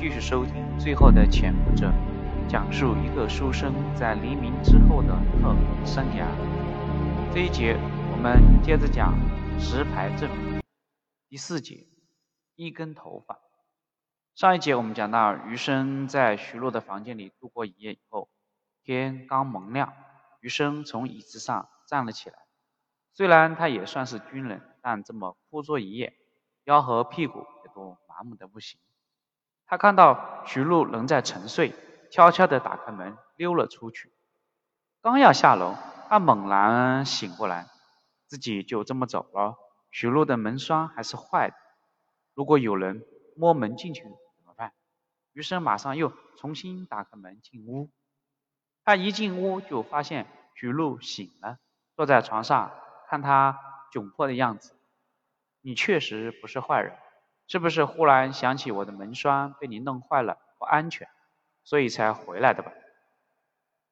[0.00, 1.88] 继续收听《最后的潜伏者》，
[2.48, 5.08] 讲述一个书生在黎明之后的
[5.42, 6.24] 特工生涯。
[7.34, 7.76] 这一节
[8.10, 9.12] 我们接着讲
[9.60, 10.30] 石牌阵
[11.28, 11.86] 第四节
[12.56, 13.40] 一根头发。
[14.34, 18.30] 上一节我们讲到，余生在徐璐的房间里度过一夜以后，
[18.82, 19.92] 天刚蒙亮，
[20.40, 22.38] 余生从椅子上站了起来。
[23.12, 26.14] 虽然他也算是军人，但这么枯坐一夜，
[26.64, 28.80] 腰和屁股也都麻木的不行。
[29.70, 31.72] 他看到徐璐仍在沉睡，
[32.10, 34.12] 悄悄地打开门溜了出去。
[35.00, 35.76] 刚要下楼，
[36.08, 37.68] 他猛然醒过来，
[38.26, 39.54] 自己就这么走了。
[39.92, 41.54] 徐璐的门栓还是坏的，
[42.34, 43.06] 如果有人
[43.36, 44.72] 摸门进去怎么办？
[45.34, 47.90] 余生马上又重新打开门进屋。
[48.84, 50.26] 他一进屋就发现
[50.56, 51.58] 徐璐醒了，
[51.94, 52.72] 坐在床上，
[53.08, 53.56] 看他
[53.92, 54.76] 窘迫的样子，
[55.60, 56.92] 你确实不是坏人。
[57.50, 61.08] 是不是忽然想起我的门栓被你弄坏了不安全，
[61.64, 62.70] 所以才回来的吧？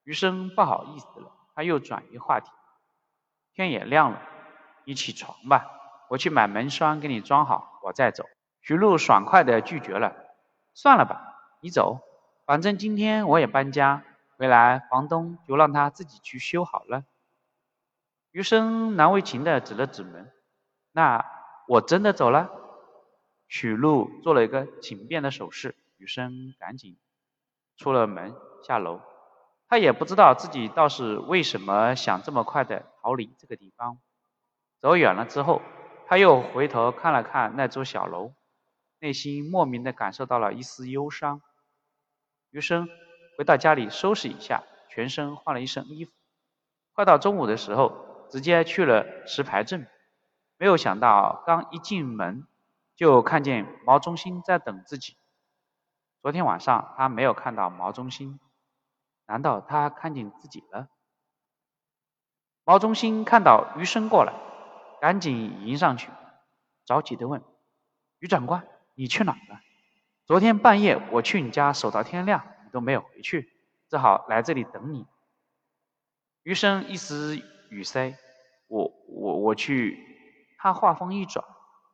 [0.05, 2.49] 余生不好意思了，他又转移话题。
[3.53, 4.21] 天也亮了，
[4.85, 5.65] 你起床吧，
[6.07, 8.23] 我去买门栓给你装好，我再走。
[8.61, 10.15] 徐璐爽快地拒绝了。
[10.73, 11.99] 算了吧，你走，
[12.45, 14.05] 反正今天我也搬家，
[14.37, 17.03] 回来房东就让他自己去修好了。
[18.31, 20.31] 余生难为情地指了指门，
[20.93, 21.25] 那
[21.67, 22.55] 我真的走了。
[23.49, 26.97] 许璐做了一个请便的手势，余生赶紧
[27.75, 29.01] 出了门下楼。
[29.67, 33.99] 他也不知道自己倒是为什么想这么快的逃离这个地方。
[34.79, 35.63] 走远了之后，
[36.07, 38.33] 他又回头看了看那座小楼，
[38.99, 41.41] 内心莫名的感受到了一丝忧伤。
[42.51, 42.87] 余生
[43.37, 46.11] 回到家里收拾一下，全身换了一身衣服。
[46.93, 49.87] 快到中午的时候，直接去了石牌镇。
[50.57, 52.45] 没有想到，刚一进门。
[52.99, 55.15] 就看见毛中心在等自己。
[56.21, 58.41] 昨天晚上他没有看到毛中心，
[59.25, 60.89] 难道他看见自己了？
[62.65, 64.33] 毛中心看到余生过来，
[64.99, 66.09] 赶紧迎上去，
[66.83, 67.41] 着急的问
[68.19, 69.61] ：“余长官，你去哪了？
[70.25, 73.49] 昨天半夜我去你家守到天亮，你都没有回去，
[73.87, 75.07] 只好来这里等你。”
[76.43, 78.17] 余生一时语塞
[78.67, 79.97] ：“我我我去。”
[80.59, 81.45] 他话锋一转。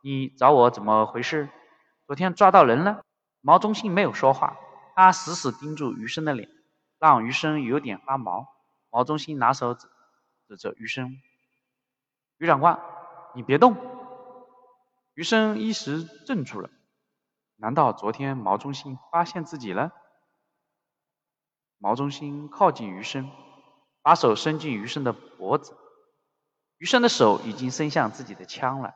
[0.05, 1.49] 你找我怎么回事？
[2.05, 3.03] 昨天抓到人了？
[3.41, 4.55] 毛中信没有说话，
[4.93, 6.47] 他死死盯住余生的脸，
[6.99, 8.47] 让余生有点发毛。
[8.91, 9.87] 毛中信拿手指
[10.47, 11.17] 指着余生
[12.37, 12.79] ：“余长官，
[13.33, 13.75] 你别动。”
[15.15, 16.69] 余生一时怔住了。
[17.55, 19.91] 难道昨天毛中信发现自己了？
[21.79, 23.31] 毛中信靠近余生，
[24.03, 25.75] 把手伸进余生的脖子。
[26.77, 28.93] 余生的手已经伸向自己的枪了。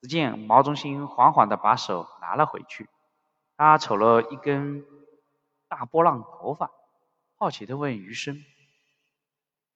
[0.00, 2.88] 只见毛中心缓缓地把手拿了回去，
[3.58, 4.82] 他瞅了一根
[5.68, 6.70] 大波浪头发，
[7.36, 8.42] 好奇地问余生：“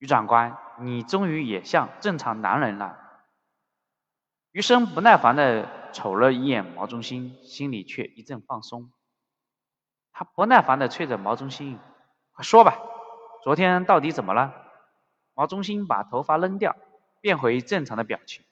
[0.00, 2.98] 余长官，你终于也像正常男人了？”
[4.52, 8.90] 余生不耐烦地瞅了一眼毛中心，心里却一阵放松。
[10.10, 11.78] 他不耐烦地催着毛中心
[12.32, 12.78] ：“快说吧，
[13.42, 14.54] 昨天到底怎么了？”
[15.34, 16.76] 毛中心把头发扔掉，
[17.20, 18.42] 变回正常的表情。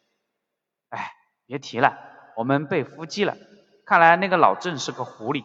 [0.91, 1.15] 哎。
[1.53, 1.99] 别提了，
[2.35, 3.37] 我们被伏击了。
[3.85, 5.45] 看来那个老郑是个狐狸，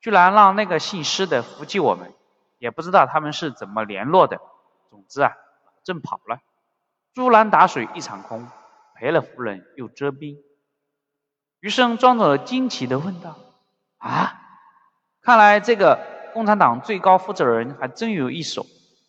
[0.00, 2.14] 居然让那个姓施的伏击我们，
[2.56, 4.40] 也不知道他们是怎么联络的。
[4.88, 5.28] 总之啊，
[5.66, 6.38] 老郑跑了，
[7.12, 8.48] 竹篮打水一场空，
[8.94, 10.38] 赔了夫人又折兵。
[11.60, 13.36] 余生装作惊奇的问道
[14.00, 14.40] ：“啊，
[15.20, 18.64] 看来这个共产党最高负责人还真有一手，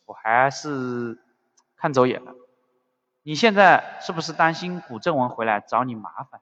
[0.06, 1.18] 我还是
[1.78, 2.34] 看走眼了。”
[3.28, 6.40] 你现在是不是担心古正文回来找你麻烦？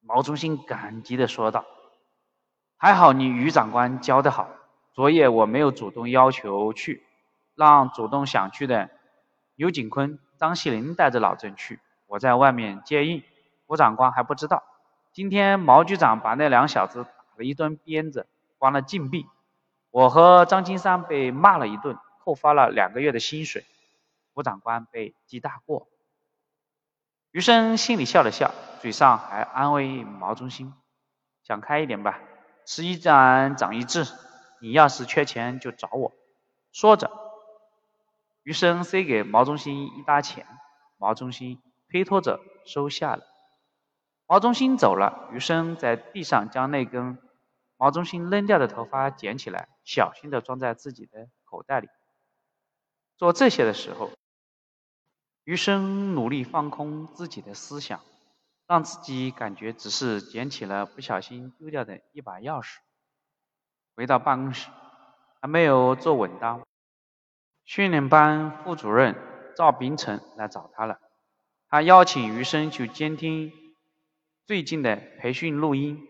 [0.00, 1.64] 毛中心感激的说道
[2.76, 4.48] ：“还好你于长官教得好，
[4.92, 7.04] 昨夜我没有主动要求去，
[7.54, 8.90] 让主动想去的
[9.54, 11.78] 刘景坤、张锡林带着老郑去，
[12.08, 13.22] 我在外面接应。
[13.68, 14.64] 吴长官还不知道，
[15.12, 18.26] 今天毛局长把那两小子打了一顿鞭子，
[18.58, 19.28] 关了禁闭。
[19.92, 23.64] 我和张金山被骂了一顿，扣发了两个月的薪水。”
[24.34, 25.88] 吴长官被记大过，
[27.32, 30.72] 余生心里笑了笑，嘴上还安慰毛中心
[31.44, 32.18] ：“想开一点吧，
[32.64, 34.06] 吃一堑长一智，
[34.60, 36.12] 你要是缺钱就找我。”
[36.72, 37.10] 说着，
[38.42, 40.46] 余生塞给毛中心一沓钱，
[40.96, 43.26] 毛中心推脱着收下了。
[44.26, 47.18] 毛中心走了，余生在地上将那根
[47.76, 51.88] 毛中心扔掉的头发捡起来，小心的装在自己的口袋里。
[53.18, 54.10] 做这些的时候。
[55.44, 58.00] 余生努力放空自己的思想，
[58.68, 62.76] 让自己感觉只是捡起了不小心丢掉的一把钥匙。
[63.96, 64.70] 回到办公室，
[65.40, 66.66] 还没有坐稳当，
[67.64, 69.16] 训练班副主任
[69.56, 70.98] 赵秉成来找他了。
[71.68, 73.52] 他邀请余生去监听
[74.46, 76.08] 最近的培训录音。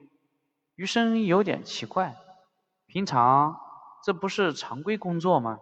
[0.75, 2.17] 余生有点奇怪，
[2.87, 3.59] 平常
[4.05, 5.59] 这不是常规工作吗？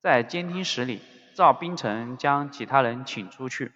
[0.00, 1.00] 在监听室里，
[1.34, 3.72] 赵冰城将其他人请出去，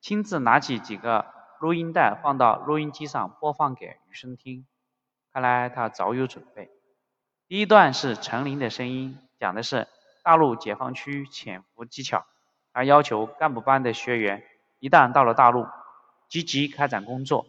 [0.00, 1.26] 亲自拿起几个
[1.60, 4.66] 录音带放到录音机上播放给余生听。
[5.32, 6.70] 看来他早有准备。
[7.46, 9.86] 第一段是陈林的声音，讲的是
[10.24, 12.26] 大陆解放区潜伏技巧。
[12.72, 14.42] 他要求干部班的学员
[14.80, 15.66] 一旦到了大陆，
[16.28, 17.46] 积极开展工作，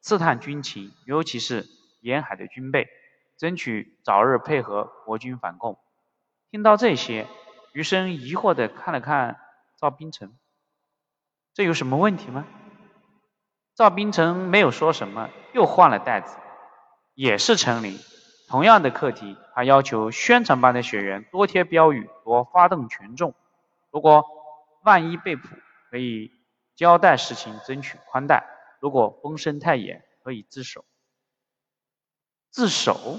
[0.00, 1.66] 刺探军情，尤其是
[2.00, 2.88] 沿海的军备，
[3.36, 5.78] 争取早日配合国军反共。
[6.50, 7.26] 听到这些，
[7.72, 9.40] 余生疑惑地看了看
[9.76, 10.36] 赵冰城，
[11.54, 12.46] 这有什么问题吗？
[13.74, 16.36] 赵冰城没有说什么，又换了袋子。
[17.14, 17.98] 也是陈林，
[18.48, 23.34] 同样的课题，他要求宣传班的学员多贴标语，多发动群众。
[23.90, 24.24] 如果
[24.82, 25.48] 万一被捕，
[25.90, 26.32] 可以
[26.74, 28.44] 交代实情，争取宽待；
[28.80, 30.84] 如果风声太严，可以自首。
[32.50, 33.18] 自首？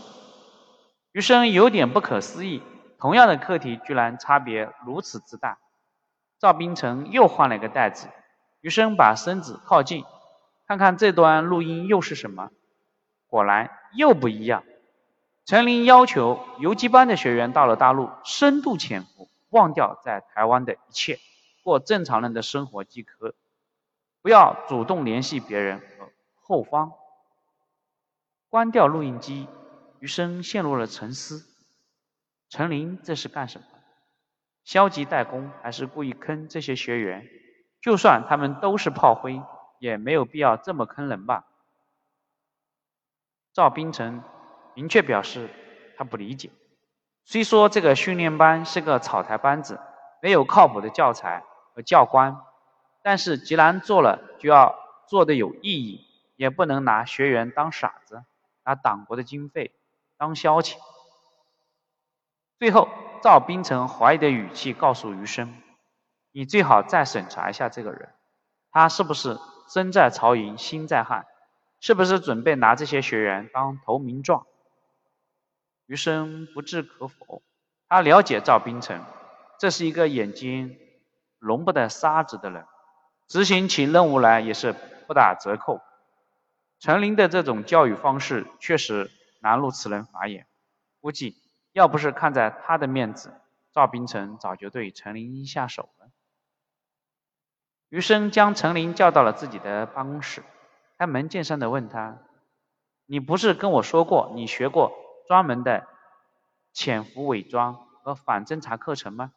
[1.12, 2.64] 余生有点不可思议，
[3.04, 5.58] 同样的课题，居然差别如此之大。
[6.40, 8.08] 赵冰城又换了一个袋子，
[8.62, 10.06] 余生把身子靠近，
[10.66, 12.50] 看看这段录音又是什么。
[13.28, 14.64] 果然又不一样。
[15.44, 21.20] 陈林要求游击班的学员到了大陆，深度潜伏，忘掉在台湾的一切，
[21.62, 23.36] 过正常人的生活即可，
[24.22, 26.10] 不要主动联系别人和
[26.40, 26.94] 后方。
[28.48, 29.50] 关掉录音机，
[30.00, 31.50] 余生陷入了沉思。
[32.54, 33.66] 陈林这是干什么？
[34.64, 37.28] 消极怠工，还是故意坑这些学员？
[37.82, 39.42] 就算他们都是炮灰，
[39.80, 41.48] 也没有必要这么坑人吧？
[43.54, 44.22] 赵冰城
[44.76, 45.50] 明确表示，
[45.98, 46.52] 他不理解。
[47.26, 49.80] 虽说这个训练班是个草台班子，
[50.22, 52.38] 没有靠谱的教材和教官，
[53.02, 54.76] 但是既然做了，就要
[55.08, 56.06] 做的有意义，
[56.36, 58.24] 也不能拿学员当傻子，
[58.64, 59.72] 拿党国的经费
[60.20, 60.78] 当消遣。
[62.60, 62.90] 最后，
[63.22, 65.54] 赵冰城怀疑的语气告诉余生
[66.32, 68.10] ：“你最好再审查一下这个人，
[68.72, 71.26] 他是不是身在曹营心在汉。”
[71.86, 74.48] 是不是准备拿这些学员当投名状？
[75.86, 77.42] 余生不置可否。
[77.90, 79.04] 他了解赵冰城，
[79.60, 80.78] 这是一个眼睛
[81.40, 82.66] 容不得沙子的人，
[83.28, 84.74] 执行起任务来也是
[85.08, 85.82] 不打折扣。
[86.80, 89.12] 陈林的这种教育方式确实
[89.42, 90.48] 难入此人法眼。
[91.02, 91.36] 估计
[91.74, 93.34] 要不是看在他的面子，
[93.72, 96.10] 赵冰城早就对陈林下手了。
[97.90, 100.44] 余生将陈林叫到了自己的办公室。
[100.98, 102.20] 开门见山的问他
[103.06, 104.94] ：“你不是跟我说过你学过
[105.28, 105.88] 专门的
[106.72, 107.74] 潜伏伪装
[108.04, 109.34] 和反侦查课程吗？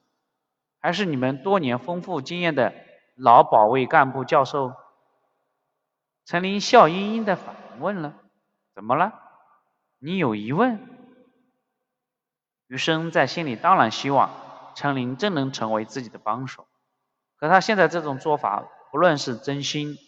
[0.79, 2.73] 还是你们多年丰富经验的
[3.15, 4.75] 老保卫干部教授？”
[6.27, 8.15] 陈林笑盈盈的反问了
[8.75, 9.15] ：“怎么了？
[9.99, 10.96] 你有疑问？”
[12.69, 14.31] 余生在心里当然希望
[14.75, 16.67] 陈林真能成为自己的帮手，
[17.39, 19.99] 可他现在这种做法，不论是真心。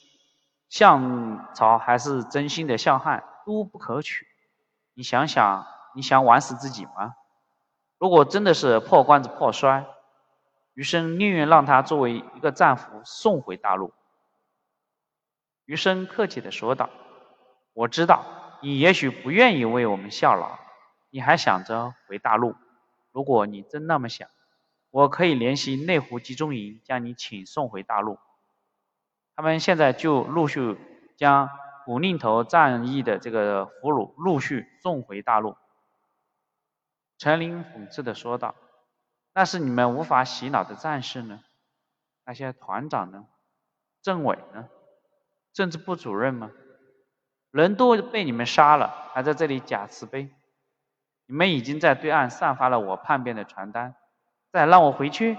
[0.69, 4.27] 向朝还是真心的向汉都不可取。
[4.93, 7.15] 你想想，你想玩死自己吗？
[7.97, 9.87] 如果真的是破罐子破摔，
[10.75, 13.95] 余生宁愿让他作为一个战俘送回大陆。
[15.65, 16.91] 余生客气的说道
[17.73, 18.27] ：“我知道
[18.61, 20.59] 你也许不愿意为我们效劳，
[21.11, 22.55] 你还想着回大陆。
[23.12, 24.29] 如果你真那么想，
[24.91, 28.19] 我可以联系内湖集中营，将你请送回大陆。”
[29.35, 30.77] 他们现在就陆续
[31.17, 31.49] 将
[31.85, 35.57] 古宁头战役的这个俘虏陆续送回大陆。
[37.19, 38.55] 陈林讽刺的说道
[39.35, 41.41] ：“那是你们无法洗脑的战士呢？
[42.25, 43.27] 那些团长呢？
[44.03, 44.69] 政委呢？
[45.53, 46.50] 政治部主任吗？
[47.50, 50.31] 人都被你们杀了，还在这里假慈悲？
[51.28, 53.94] 你们已经在对岸散发了我叛变的传单，
[54.50, 55.37] 再让我回去？”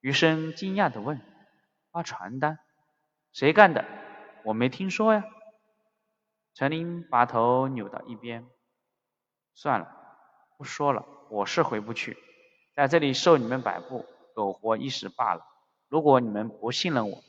[0.00, 1.20] 余生惊讶的问。
[1.92, 2.58] 发传单，
[3.34, 3.84] 谁干的？
[4.44, 5.22] 我没听说呀。
[6.54, 8.46] 陈林把头扭到一边，
[9.54, 9.94] 算了，
[10.56, 11.04] 不说了。
[11.28, 12.16] 我是回不去，
[12.74, 15.44] 在这里受你们摆布，苟活一时罢了。
[15.90, 17.22] 如果你们不信任我，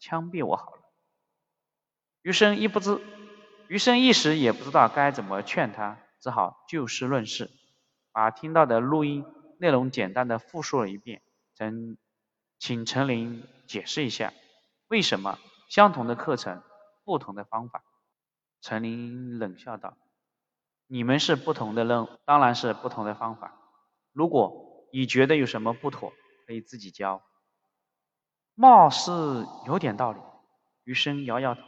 [0.00, 0.82] 枪毙我好了。
[2.22, 3.00] 余生一不知，
[3.68, 7.50] 余生一时也不知道该怎么劝他，只好就事论事，
[8.12, 9.24] 把听到的录音
[9.58, 11.22] 内容简单的复述了一遍，
[11.54, 11.98] 陈。
[12.62, 14.34] 请陈林解释一下，
[14.88, 15.38] 为什么
[15.70, 16.62] 相同的课程，
[17.04, 17.82] 不同的方法？
[18.60, 19.96] 陈林冷笑道
[20.86, 23.56] ：“你们是不同的任务，当然是不同的方法。
[24.12, 26.12] 如果你觉得有什么不妥，
[26.46, 27.22] 可以自己教。
[28.54, 30.20] 貌似有点道理。
[30.84, 31.62] 余生摇摇头，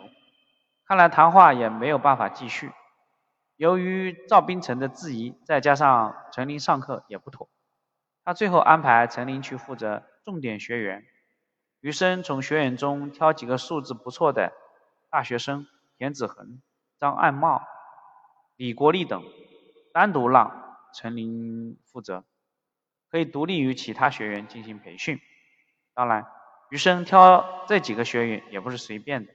[0.85, 2.71] 看来谈话也没有办法继续。
[3.63, 7.49] 由于赵冰城的质疑，再加上陈林上课也不妥，
[8.25, 11.07] 他最后安排陈林去负责重点学员。
[11.79, 14.53] 余生从学员中挑几个素质不错的
[15.11, 16.61] 大学生，田子恒、
[16.99, 17.63] 张爱茂。
[18.57, 19.23] 李国立等
[19.93, 22.25] 单独让陈林负责，
[23.13, 25.21] 可以独立于其他学员进行培训。
[25.95, 26.27] 当然，
[26.69, 29.33] 余生挑这几个学员也不是随便的，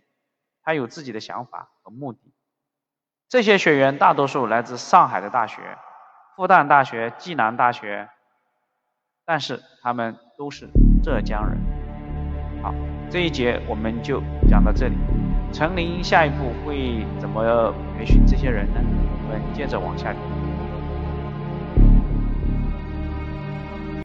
[0.63, 2.33] 他有自己的想法和目的。
[3.29, 5.61] 这些学员大多数来自上海的大学、
[6.37, 8.07] 复旦大学、暨南大学，
[9.25, 10.69] 但是他们都是
[11.03, 11.57] 浙江人。
[12.63, 12.73] 好，
[13.09, 14.95] 这一节我们就讲到这里。
[15.51, 18.79] 陈林下一步会怎么培训这些人呢？
[18.79, 20.13] 我们接着往下。